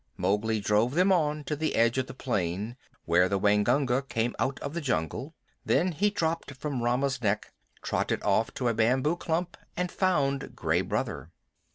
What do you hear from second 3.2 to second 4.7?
the Waingunga came out